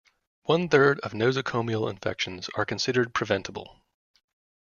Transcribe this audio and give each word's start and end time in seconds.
One-third 0.45 0.99
of 1.01 1.11
nosocomial 1.11 1.87
infections 1.87 2.49
are 2.55 2.65
considered 2.65 3.13
preventable. 3.13 3.83